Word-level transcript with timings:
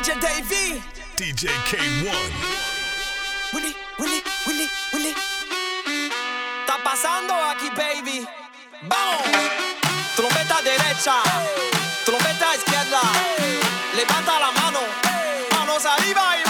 DJ 0.00 0.18
Davey. 0.18 0.82
DJ 1.14 1.48
K1. 1.68 2.08
Willy, 3.52 3.76
Willy, 3.98 4.22
Willy, 4.46 4.66
Willy. 4.94 5.14
Está 6.60 6.82
pasando 6.82 7.34
aquí, 7.34 7.68
baby. 7.76 8.26
Vamos. 8.88 9.20
Trompeta 10.16 10.62
derecha, 10.62 11.16
trompeta 12.06 12.56
izquierda. 12.56 13.00
Levanta 13.94 14.40
la 14.40 14.50
mano, 14.52 14.80
manos 15.54 15.84
arriba 15.84 16.34
y 16.38 16.49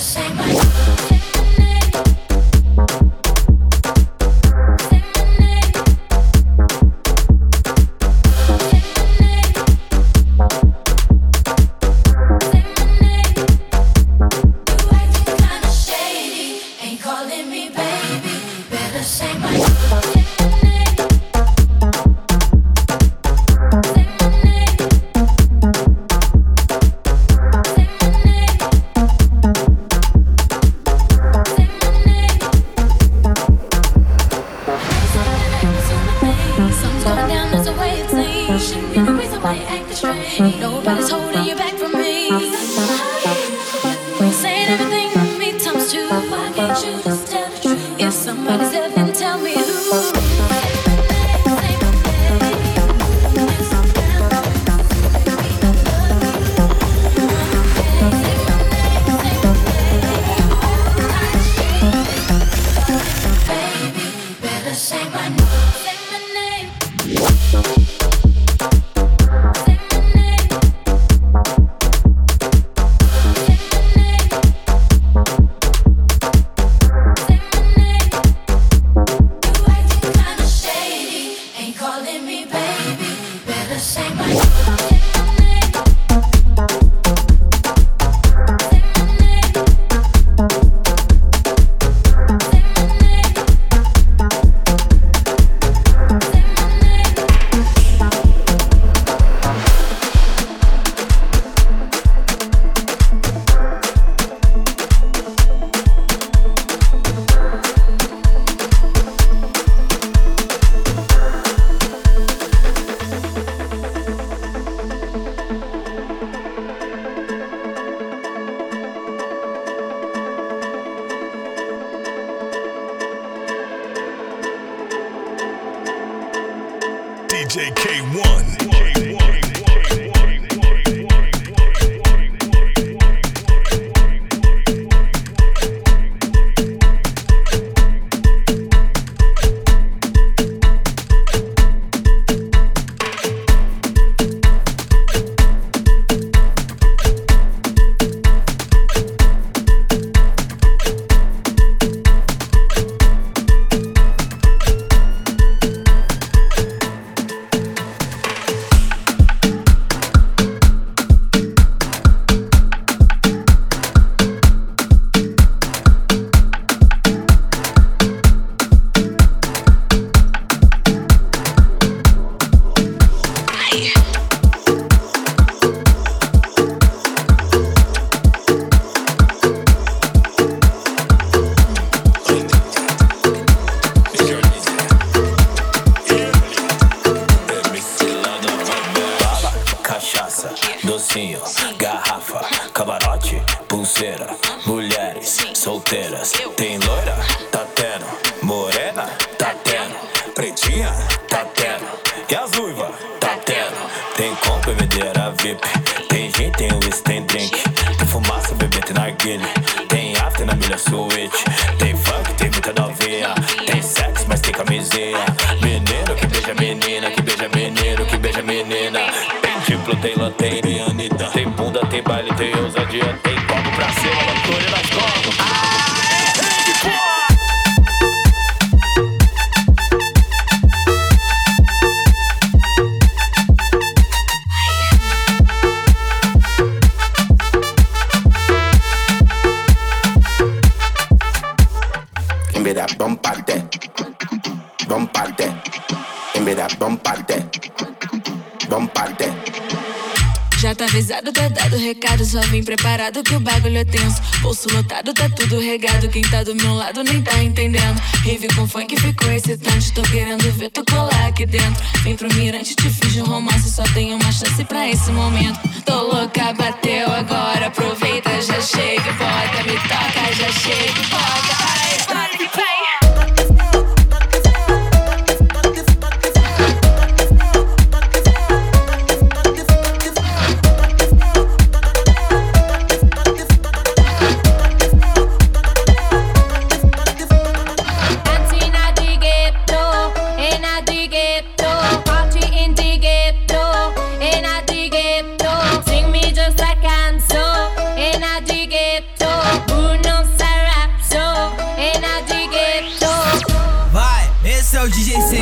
same 0.00 0.49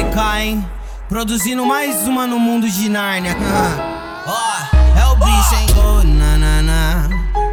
CK, 0.09 0.41
hein? 0.41 0.67
Produzindo 1.09 1.65
mais 1.65 2.07
uma 2.07 2.27
no 2.27 2.39
mundo 2.39 2.69
de 2.69 2.89
Nárnia. 2.89 3.37
Ó, 4.27 4.33
oh, 4.33 4.99
é 4.99 5.07
o 5.07 5.17
bicho, 5.17 5.55
hein? 5.55 5.67
Oh, 5.77 6.03
nanana. 6.05 7.09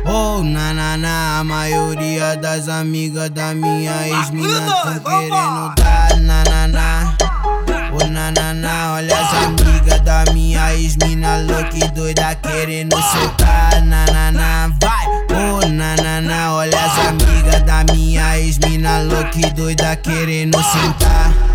Oh, 0.06 0.44
nanana. 0.44 1.39
A 1.39 1.44
maioria 1.44 2.36
das 2.36 2.68
amigas 2.68 3.30
da 3.30 3.54
minha 3.54 4.08
ex-mina 4.08 4.62
tão 4.62 5.00
querendo 5.00 5.76
dar 5.76 6.18
nanana. 6.20 7.18
Oh, 7.91 8.08
nanana. 8.08 8.94
Olha 8.94 9.18
as 9.18 9.34
amigas 9.46 10.00
da 10.02 10.26
minha 10.34 10.74
ex-mina 10.76 11.38
louca 11.38 11.78
e 11.78 11.88
doida 11.91 12.36
querendo 12.36 12.96
soltar 13.02 13.82
nanana. 13.84 14.74
Vai, 14.82 15.06
oh, 15.32 15.65
nanana. 15.68 16.54
Olha 16.54 16.86
as 16.86 17.08
amigas 17.08 17.62
da 17.63 17.84
minha 17.94 18.38
ex-mina 18.39 19.00
louca 19.00 19.38
e 19.38 19.50
doida 19.52 19.96
querendo 19.96 20.58
sentar. 20.63 21.55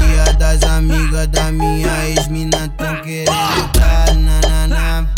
das 0.51 0.63
amigas 0.63 1.27
da 1.27 1.49
minha 1.49 2.09
ex-mina 2.09 2.67
tão 2.77 3.01
querendo 3.01 3.71
dar 3.73 4.13
nanana. 4.15 5.09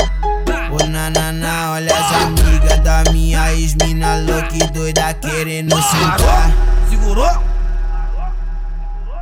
Oh, 0.72 0.86
nanana. 0.86 1.72
Olha 1.72 1.92
as 1.92 2.12
amigas 2.22 2.80
da 2.82 3.04
minha 3.12 3.52
ex-mina 3.54 4.18
louca 4.18 4.54
e 4.54 4.68
doida 4.68 5.14
querendo 5.16 5.76
sentar. 5.82 6.52
Segurou? 6.88 7.44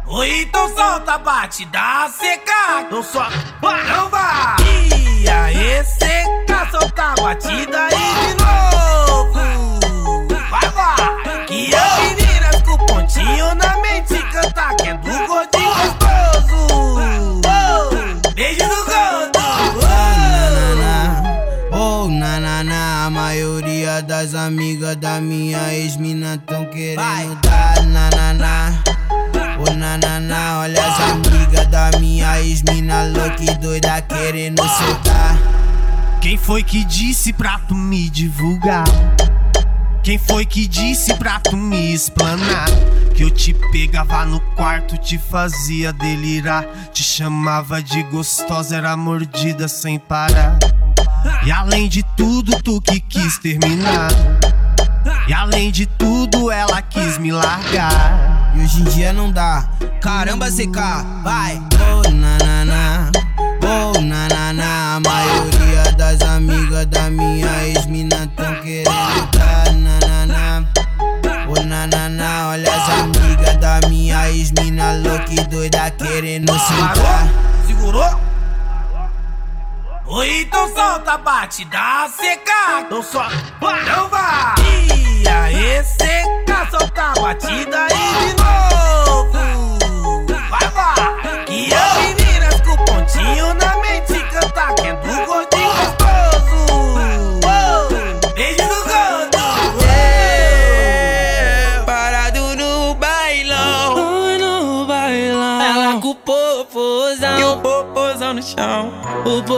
Oi, 0.07 0.41
então 0.41 0.75
solta, 0.75 1.17
bate, 1.19 1.63
dá 1.67 2.09
seca, 2.09 2.89
não 2.91 3.01
só 3.01 3.29
não 3.61 4.09
vai. 4.09 4.57
E 5.21 5.29
aí, 5.29 5.85
seca, 5.85 6.69
solta 6.71 7.03
a 7.03 7.21
batida 7.21 7.83
aí 7.83 7.89
de 7.89 8.43
novo. 8.43 9.00
Amigas 24.45 24.95
da 24.95 25.21
minha 25.21 25.73
ex-mina 25.73 26.41
tão 26.47 26.65
querendo 26.65 27.35
dar 27.41 27.83
nanana. 27.83 28.83
Oh, 29.59 29.73
nanana. 29.73 30.59
Olha 30.59 30.83
as 30.83 30.99
amigas 31.11 31.67
da 31.67 31.91
minha 31.99 32.41
ex-mina 32.41 33.03
louca 33.03 33.43
e 33.43 33.57
doida 33.57 34.01
querendo 34.01 34.61
soltar. 34.61 35.37
Quem 36.21 36.37
foi 36.37 36.63
que 36.63 36.83
disse 36.83 37.31
pra 37.33 37.59
tu 37.59 37.75
me 37.75 38.09
divulgar? 38.09 38.85
Quem 40.03 40.17
foi 40.17 40.45
que 40.45 40.67
disse 40.67 41.13
pra 41.15 41.39
tu 41.39 41.55
me 41.55 41.93
explanar? 41.93 42.65
Que 43.13 43.23
eu 43.23 43.29
te 43.29 43.53
pegava 43.71 44.25
no 44.25 44.39
quarto, 44.55 44.97
te 44.97 45.17
fazia 45.17 45.93
delirar. 45.93 46.65
Te 46.91 47.03
chamava 47.03 47.81
de 47.81 48.01
gostosa, 48.03 48.77
era 48.77 48.97
mordida 48.97 49.67
sem 49.67 49.99
parar. 49.99 50.57
E 51.45 51.51
além 51.51 51.89
de 51.89 52.03
tudo, 52.15 52.61
tu 52.61 52.79
que 52.81 52.99
quis 52.99 53.37
terminar. 53.39 54.09
E 55.27 55.33
além 55.33 55.71
de 55.71 55.85
tudo, 55.85 56.51
ela 56.51 56.81
quis 56.81 57.17
me 57.17 57.31
largar. 57.31 58.53
E 58.55 58.61
hoje 58.61 58.81
em 58.81 58.83
dia 58.85 59.13
não 59.13 59.31
dá. 59.31 59.67
Caramba, 60.01 60.47
CK, 60.51 61.23
vai! 61.23 61.61
Oh, 61.79 62.09
nanana. 62.11 63.11
Oh, 63.63 63.99
nanana. 63.99 64.95
A 64.95 64.99
maioria 64.99 65.91
das 65.97 66.21
amigas 66.21 66.85
da 66.87 67.09
minha 67.09 67.67
ex-mina 67.67 68.29
tão 68.35 68.53
querendo 68.61 69.29
dar 69.31 69.71
nanana. 69.73 70.67
Oh, 71.47 71.63
nanana. 71.65 72.49
Olha 72.49 72.75
as 72.75 72.89
amigas 72.99 73.57
da 73.57 73.87
minha 73.87 74.29
ex-mina 74.29 74.93
louca 74.97 75.31
e 75.31 75.43
doida 75.47 75.89
querendo 75.91 76.51
sentar. 76.59 77.27
Segurou? 77.65 78.20
Oi, 80.13 80.41
então 80.41 80.67
solta, 80.75 81.17
bate, 81.19 81.63
dá 81.63 82.05
seca, 82.09 82.85
não 82.89 83.01
só 83.01 83.23
não 83.61 84.09
vai. 84.09 84.55
E 84.85 85.25
aí, 85.25 85.83
seca, 85.85 86.67
solta 86.69 87.01
a 87.01 87.21
batida 87.21 87.83
aí 87.83 88.27
de 88.27 88.35
novo. 88.35 89.10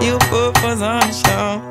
E 0.00 0.12
o 0.12 0.18
popozão 0.30 0.96
no 0.96 1.12
chão. 1.12 1.69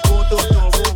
todo, 0.00 0.24
todo, 0.28 0.70
todo. 0.70 0.95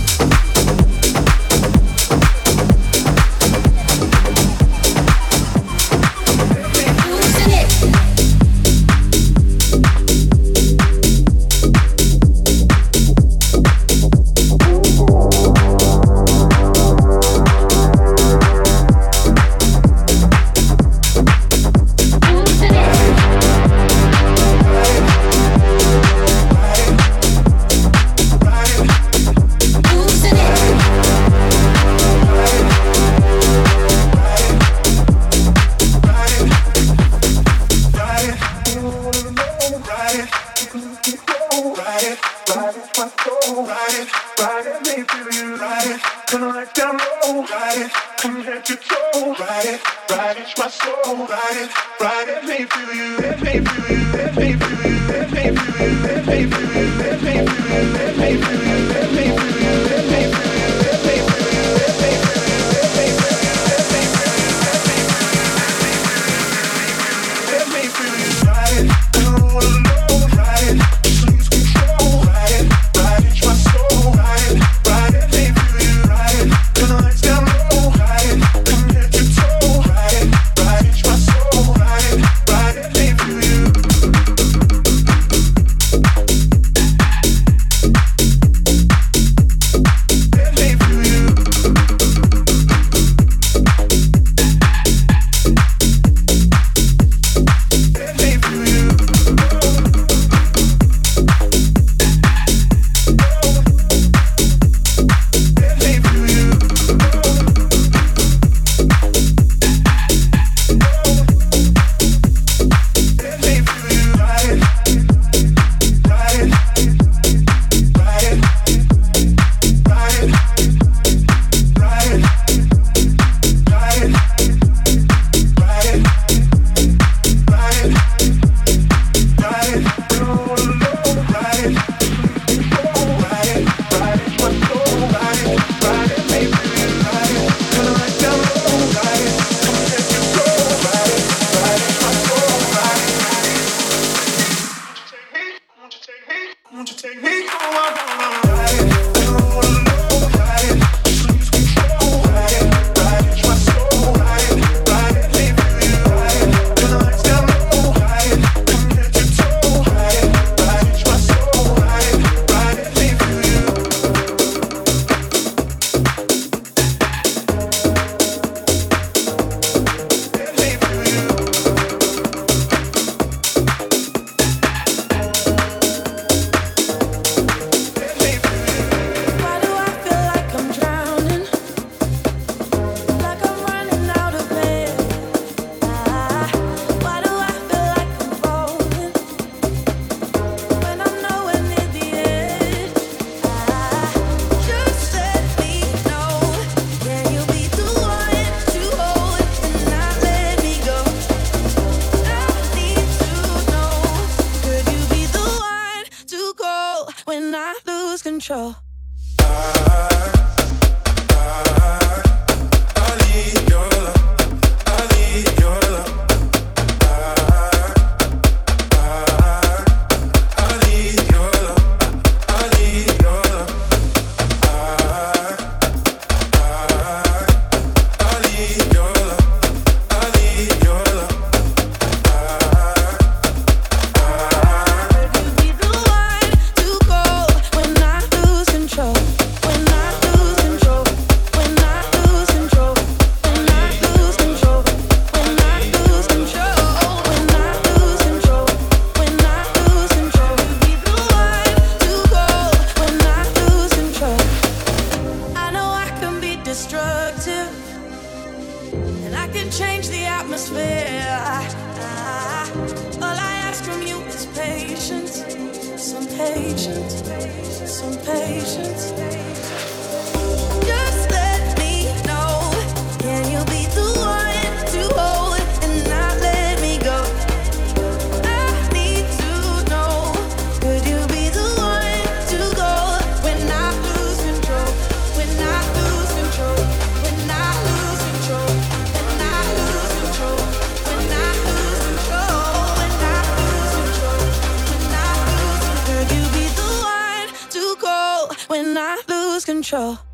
control. 299.91 300.30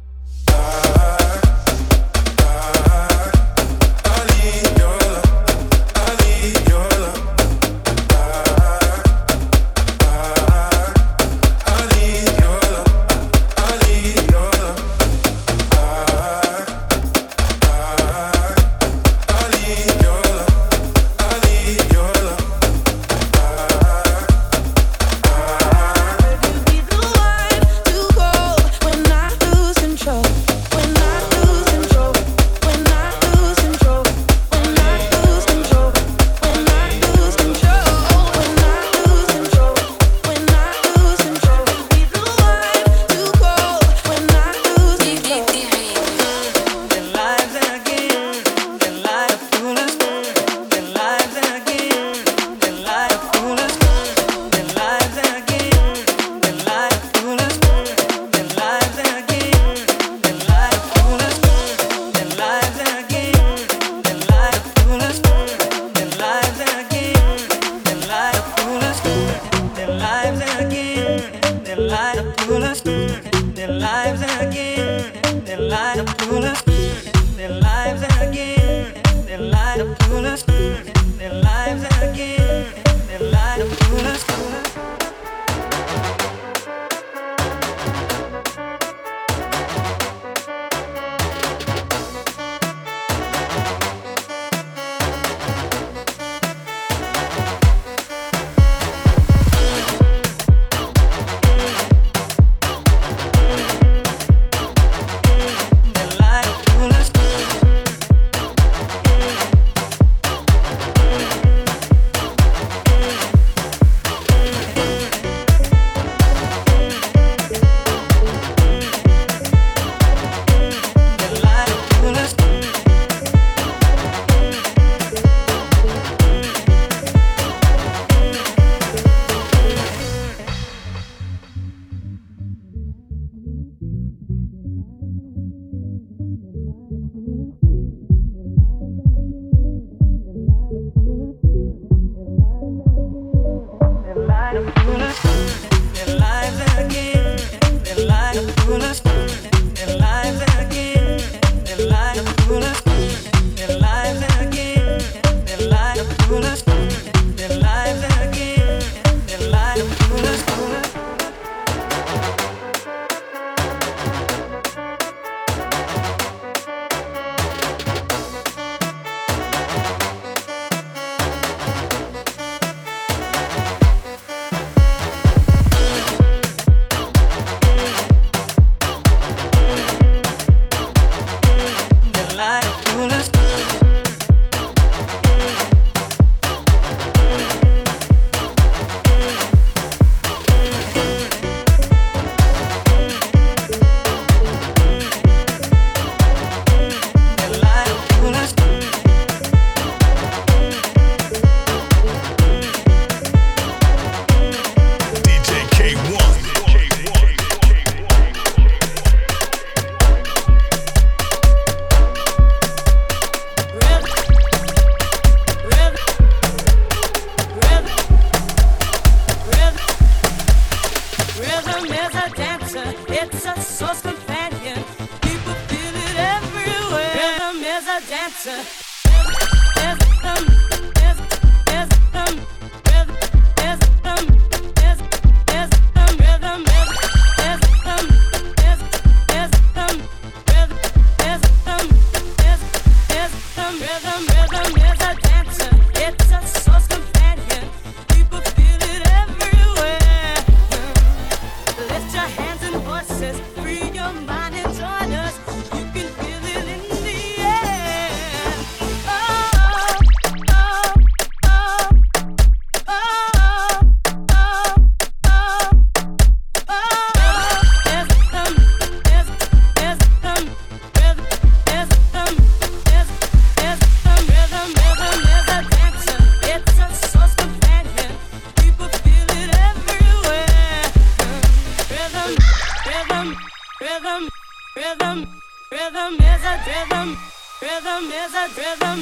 rhythm, 284.07 284.29
rhythm, 284.75 285.27
rhythm 285.71 286.13
is 286.13 286.43
a 286.43 286.55
rhythm, 286.65 287.17
rhythm 287.61 288.03
is 288.11 288.33
a 288.33 288.45
rhythm, 288.57 288.99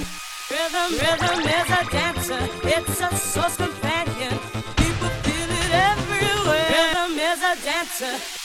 rhythm, 0.49 0.89
rhythm 1.03 1.39
is 1.59 1.69
a 1.69 1.91
dancer. 1.91 2.49
It's 2.63 3.01
a 3.01 3.15
source 3.15 3.57
companion. 3.57 4.33
People 4.77 5.09
feel 5.25 5.51
it 5.61 5.71
everywhere. 5.91 6.69
Rhythm 6.73 7.19
is 7.19 7.41
a 7.43 7.55
dancer. 7.63 8.44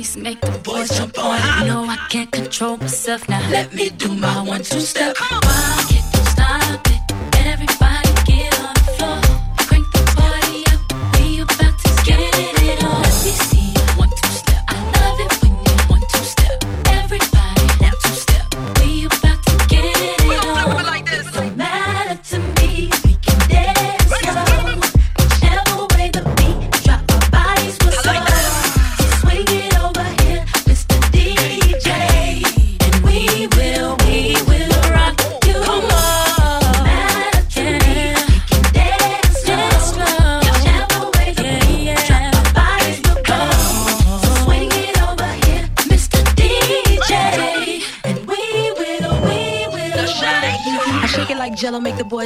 titties 0.00 0.20
make 0.20 0.40
the 0.40 0.58
boys 0.58 0.88
jump 0.90 1.18
on. 1.18 1.38
I 1.42 1.66
know 1.66 1.84
I 1.84 1.96
can't 2.08 2.30
control 2.30 2.76
myself 2.76 3.28
now. 3.28 3.48
Let 3.50 3.72
me 3.74 3.90
do 3.90 4.14
my 4.14 4.42
one 4.42 4.62
two 4.62 4.80
step. 4.80 5.16
Come 5.16 5.38
on. 5.38 5.39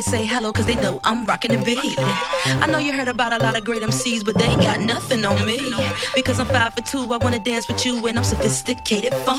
say 0.05 0.27
hello 0.27 0.53
cause 0.53 0.67
they 0.67 0.75
know 0.75 1.01
I'm 1.03 1.25
rocking 1.25 1.53
the 1.53 1.65
beat. 1.65 1.97
I 1.99 2.67
know 2.67 2.79
you 2.79 2.93
heard 2.93 3.09
about 3.09 3.33
a 3.33 3.39
lot 3.43 3.57
of 3.57 3.65
great 3.65 3.83
MCs, 3.83 4.25
but 4.25 4.37
they 4.37 4.45
ain't 4.45 4.61
got 4.61 4.81
nothing 4.81 5.25
on 5.25 5.47
me. 5.47 5.59
Because 6.15 6.39
I'm 6.39 6.47
five 6.47 6.75
for 6.75 6.83
two, 6.83 7.13
I 7.13 7.17
wanna 7.17 7.39
dance 7.39 7.67
with 7.69 7.87
you 7.87 8.07
and 8.07 8.19
I'm 8.19 8.25
sophisticated 8.25 9.15
fun. 9.15 9.39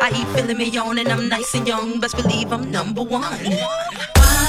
I 0.00 0.10
eat 0.16 0.26
filet 0.34 0.54
mignon 0.54 0.98
and 0.98 1.08
I'm 1.08 1.28
nice 1.28 1.54
and 1.54 1.68
young, 1.68 2.00
best 2.00 2.16
believe 2.16 2.52
I'm 2.52 2.70
number 2.70 3.02
one. 3.02 4.47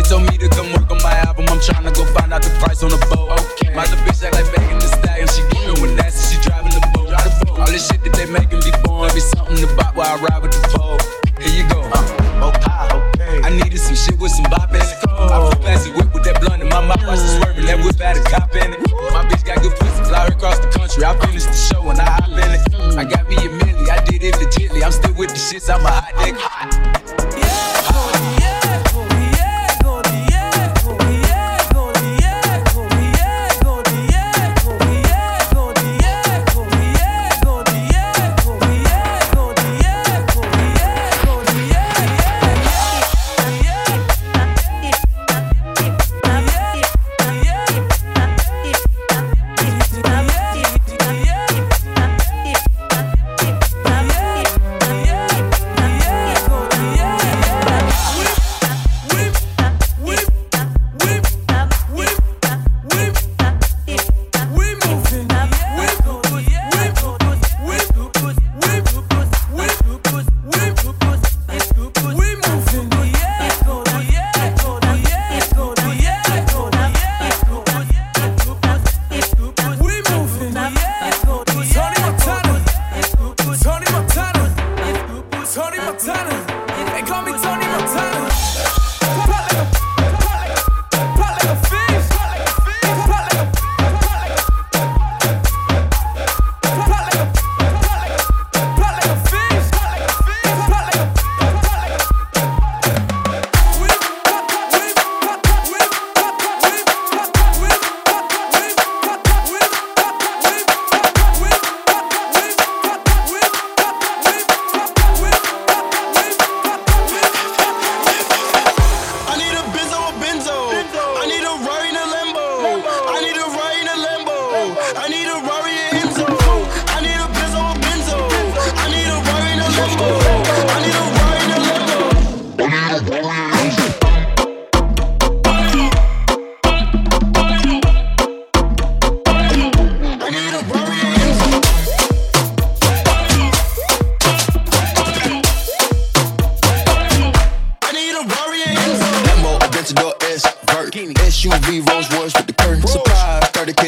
They 0.00 0.08
told 0.08 0.22
me 0.22 0.38
to 0.38 0.48
come 0.48 0.72
work 0.72 0.90
on 0.90 0.96
my 1.02 1.12
album. 1.28 1.44
I'm 1.50 1.60
trying 1.60 1.84
to 1.84 1.92
go 1.92 2.06
find 2.16 2.32
out 2.32 2.40
the 2.40 2.48
price 2.56 2.82
on 2.82 2.88
the 2.88 2.96
boat. 3.12 3.36
Okay. 3.36 3.74
My 3.74 3.84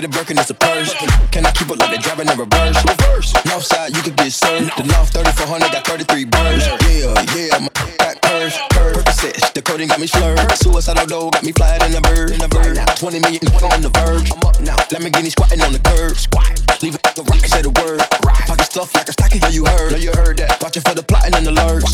The 0.03 0.11
work 0.19 0.31
and 0.31 0.39
it's 0.41 0.51
a 0.51 0.55
purse. 0.55 0.91
Can 1.31 1.47
I 1.47 1.53
keep 1.53 1.71
up 1.71 1.79
like 1.79 1.95
they 1.95 2.03
driver 2.03 2.27
in 2.27 2.35
reverse? 2.35 2.75
Reverse. 2.83 3.39
North 3.47 3.63
side, 3.63 3.95
you 3.95 4.03
could 4.03 4.17
get 4.17 4.33
served. 4.33 4.75
The 4.75 4.83
loft 4.91 5.15
3400 5.15 5.71
got 5.71 5.87
33 5.87 6.25
birds. 6.27 6.67
Yeah, 6.91 7.15
yeah, 7.39 7.63
my 7.63 7.71
back 8.03 8.19
curves, 8.19 8.59
curve. 8.75 8.99
Percocets, 8.99 9.55
the 9.55 9.63
coding 9.63 9.87
got 9.87 10.01
me 10.01 10.09
slurred. 10.09 10.43
Suicidal 10.59 11.07
dough 11.07 11.31
got 11.31 11.45
me 11.45 11.53
flying 11.53 11.83
in 11.87 11.93
the 11.95 12.01
bird. 12.03 12.35
In 12.35 12.43
the 12.43 12.51
bird. 12.51 12.83
20 12.99 13.21
million 13.23 13.47
on 13.63 13.79
the 13.79 13.95
verge. 13.95 14.27
I'm 14.35 14.43
up 14.43 14.59
now. 14.59 14.75
Lamborghini 14.91 15.31
squatting 15.31 15.63
on 15.63 15.71
the 15.71 15.79
curb. 15.79 16.19
Squat. 16.19 16.51
Leave 16.83 16.99
it 16.99 17.03
the 17.15 17.23
rock 17.23 17.39
and 17.39 17.53
say 17.55 17.63
the 17.63 17.71
word. 17.71 18.03
Pocket 18.51 18.67
stuff 18.67 18.91
like 18.99 19.07
a 19.07 19.13
stocking. 19.13 19.39
yeah 19.39 19.55
you 19.55 19.65
heard. 19.67 20.03
You 20.03 20.11
heard 20.19 20.37
that. 20.43 20.59
Watching 20.59 20.83
for 20.83 20.99
the 20.99 21.05
plotting 21.07 21.39
and 21.39 21.47
the 21.47 21.55
lurks 21.55 21.92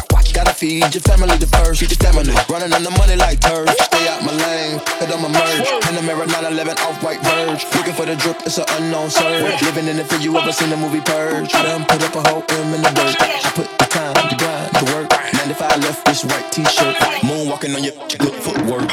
need 0.62 0.94
your 0.94 1.02
family 1.02 1.36
the 1.38 1.46
first. 1.46 1.80
Keep 1.80 1.90
the 1.90 2.00
family 2.02 2.34
running 2.50 2.72
on 2.72 2.82
the 2.82 2.90
money 2.90 3.16
like 3.16 3.40
turf. 3.40 3.68
Stay 3.68 4.08
out 4.08 4.24
my 4.24 4.32
lane, 4.32 4.80
on 5.06 5.22
my 5.22 5.28
merge. 5.28 5.68
In 5.88 5.94
the 5.94 6.02
mirror 6.02 6.26
911 6.26 6.78
off 6.82 7.02
white 7.02 7.20
verge. 7.22 7.64
Looking 7.74 7.94
for 7.94 8.06
the 8.06 8.16
drip, 8.16 8.42
it's 8.44 8.58
an 8.58 8.66
unknown 8.78 9.10
surge. 9.10 9.62
Living 9.62 9.86
in 9.86 9.96
the 9.96 10.04
fear 10.04 10.18
you 10.18 10.36
ever 10.36 10.52
seen 10.52 10.70
the 10.70 10.76
movie 10.76 11.00
Purge. 11.00 11.54
I 11.54 11.62
done 11.62 11.84
put 11.84 12.02
up 12.02 12.14
a 12.14 12.22
whole 12.28 12.44
M 12.48 12.74
in 12.74 12.82
the 12.82 12.90
dirt. 12.90 13.16
I 13.20 13.50
put 13.54 13.68
the 13.78 13.86
time, 13.86 14.14
the 14.30 14.36
grind, 14.36 14.70
the 14.74 14.84
work. 14.92 15.08
95 15.34 15.82
left 15.82 16.04
this 16.06 16.24
white 16.24 16.50
t-shirt. 16.50 16.96
Moonwalking 17.22 17.74
on 17.76 17.84
your 17.84 17.94
good 18.18 18.34
footwork. 18.42 18.90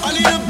I 0.00 0.12
need 0.16 0.26
a 0.26 0.45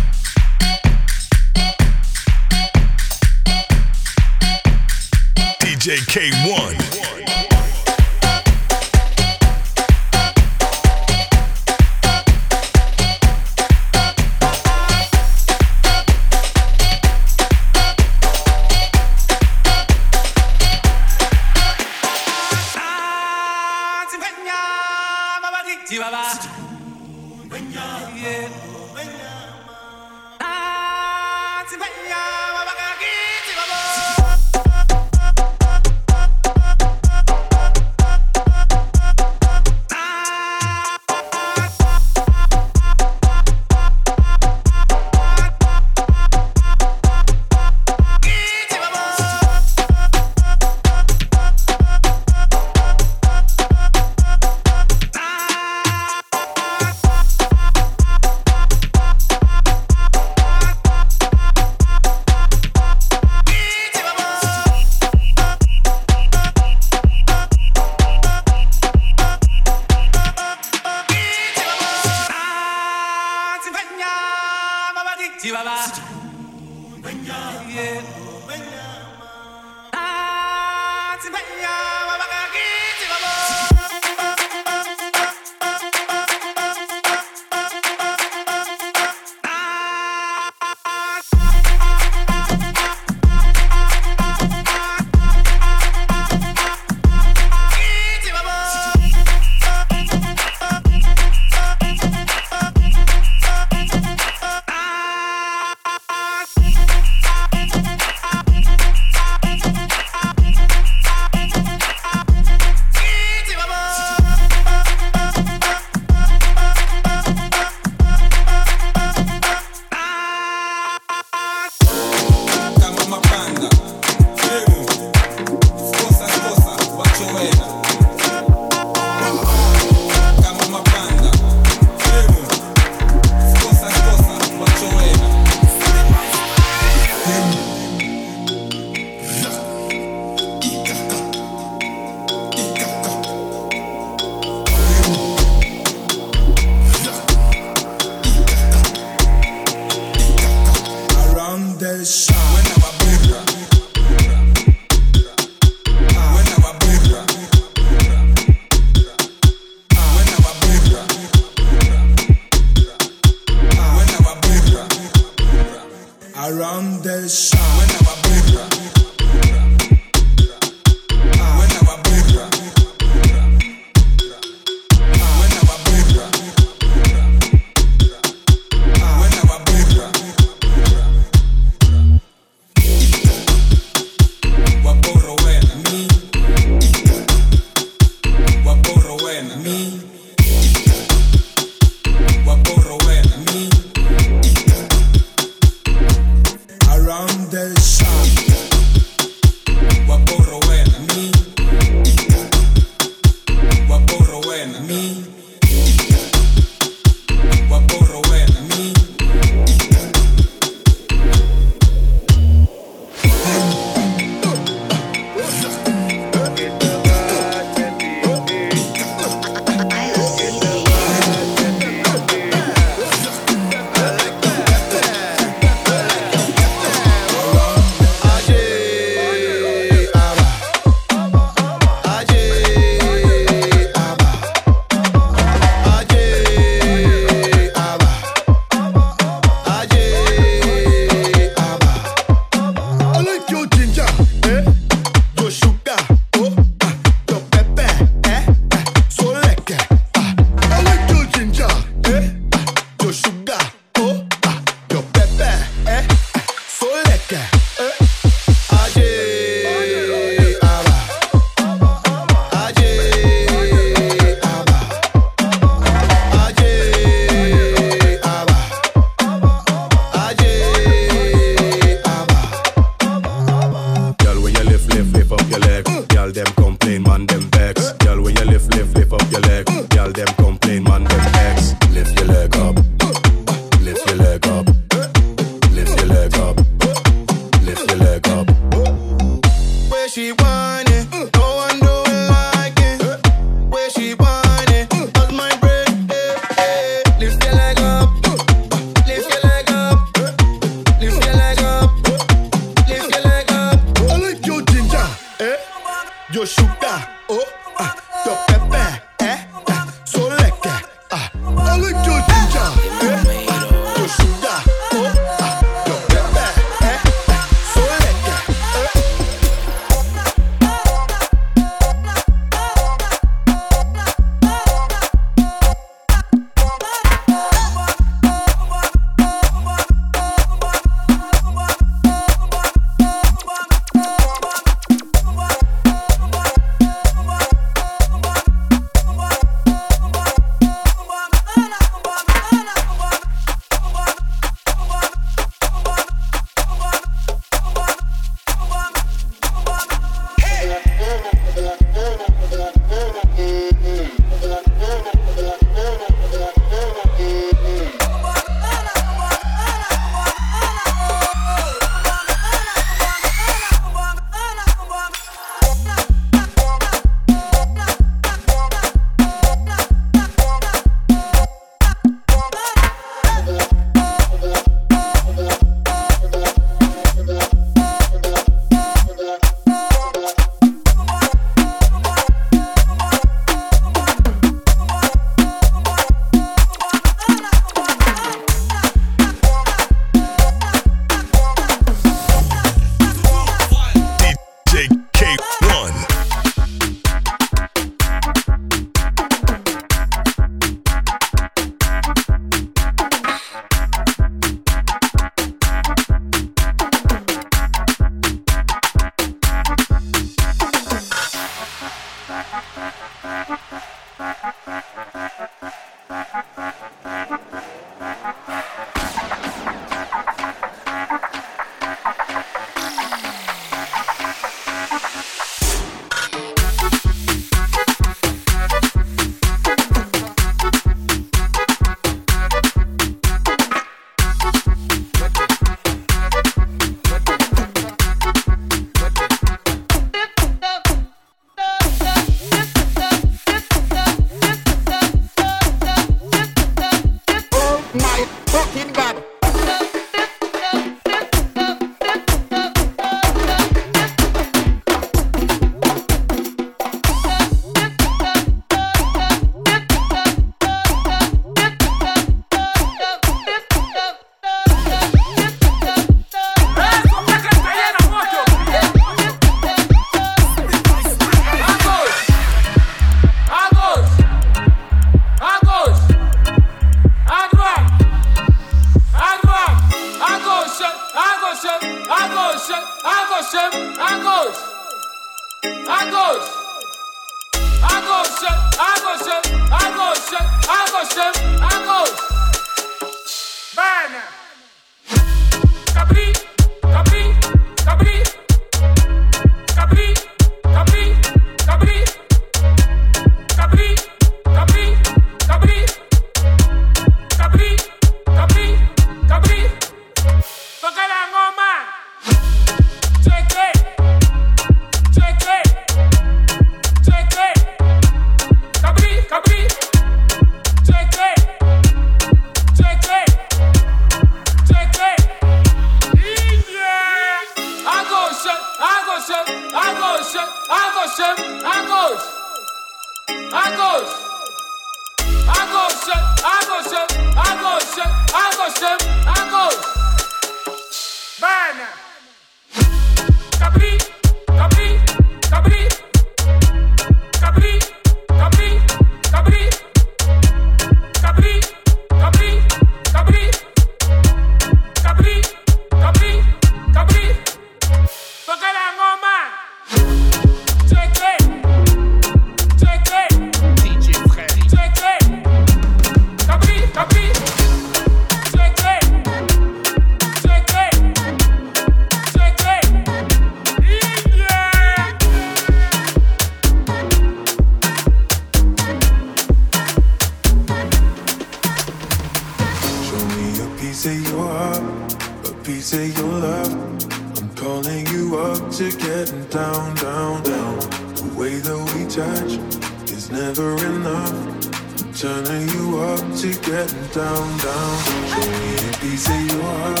getting 596.86 597.06
down, 597.08 597.58
down. 597.58 597.98
Show 598.28 598.50
me 598.50 598.74
a 598.76 598.96
piece 599.00 599.28
of 599.28 599.40
your 599.46 599.62
heart, 599.62 600.00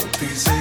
a 0.00 0.18
piece 0.18 0.46
of 0.46 0.53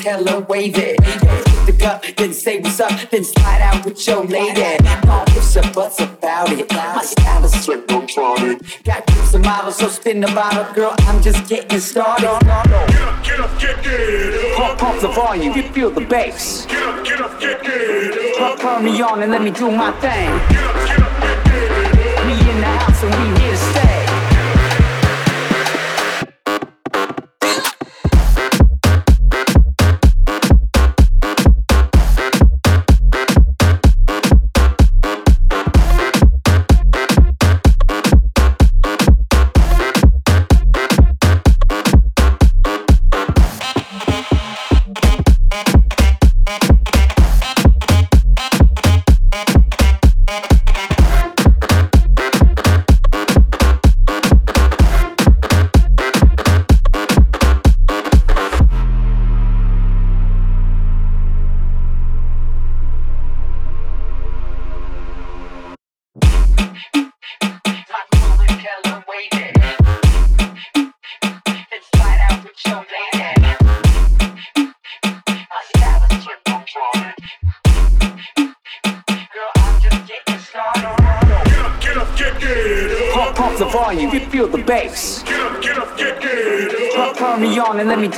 Is 0.00 0.06
hella 0.06 0.40
wavy. 0.40 0.80
Hit 0.80 1.66
the 1.66 1.76
cup, 1.78 2.04
then 2.16 2.32
say 2.32 2.60
what's 2.60 2.80
up, 2.80 3.10
then 3.10 3.24
slide 3.24 3.60
out 3.62 3.84
with 3.84 4.06
your 4.06 4.24
lady. 4.24 4.82
No 5.04 5.24
ifs 5.28 5.56
or 5.56 5.62
buts 5.72 6.00
about 6.00 6.50
it. 6.52 6.70
My 6.72 7.02
style 7.02 7.44
is 7.44 7.52
technotronic. 7.52 8.84
Got 8.84 9.06
groups 9.06 9.34
of 9.34 9.42
models, 9.42 9.76
so 9.76 9.88
spin 9.88 10.20
the 10.20 10.26
bottle, 10.28 10.72
girl. 10.74 10.94
I'm 11.00 11.22
just 11.22 11.48
getting 11.48 11.80
started. 11.80 12.22
Get 12.22 12.50
up, 12.50 13.24
get 13.24 13.40
up, 13.40 13.60
get 13.60 13.82
get 13.82 14.56
Pump, 14.56 14.78
pump 14.78 15.00
the 15.00 15.08
volume, 15.08 15.54
you 15.56 15.62
feel 15.62 15.90
the 15.90 16.00
bass. 16.00 16.66
Get 16.66 16.82
up, 16.82 17.04
get 17.04 17.20
up, 17.20 17.40
get 17.40 17.62
get 17.62 18.38
Pump, 18.38 18.60
turn 18.60 18.84
me 18.84 19.00
on 19.02 19.22
and 19.22 19.30
let 19.30 19.42
me 19.42 19.50
do 19.50 19.70
my 19.70 19.92
thing. 20.00 20.30
Get 20.48 20.64
up, 20.64 20.88
get 20.88 21.02
up, 21.02 21.22
get 21.22 21.44
get 21.44 22.26
We 22.26 22.32
in 22.50 22.60
the 22.60 22.66
house 22.66 23.02
and 23.02 23.34
we 23.34 23.40
here 23.40 23.50
to 23.50 23.56
stay. 23.56 23.79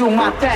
Turn 0.03 0.17
me 0.17 0.52